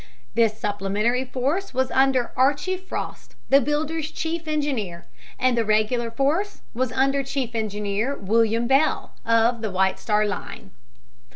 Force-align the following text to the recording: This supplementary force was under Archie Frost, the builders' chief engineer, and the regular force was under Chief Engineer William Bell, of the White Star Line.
This 0.33 0.57
supplementary 0.59 1.23
force 1.25 1.75
was 1.75 1.91
under 1.91 2.31
Archie 2.35 2.75
Frost, 2.75 3.35
the 3.49 3.61
builders' 3.61 4.09
chief 4.09 4.47
engineer, 4.47 5.05
and 5.37 5.55
the 5.55 5.63
regular 5.63 6.09
force 6.09 6.63
was 6.73 6.91
under 6.93 7.21
Chief 7.21 7.53
Engineer 7.53 8.15
William 8.15 8.65
Bell, 8.65 9.11
of 9.23 9.61
the 9.61 9.69
White 9.69 9.99
Star 9.99 10.25
Line. 10.25 10.71